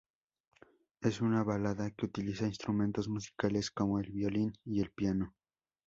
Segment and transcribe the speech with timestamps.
[1.01, 5.35] Es una balada que utiliza instrumentos musicales como el violín y el piano.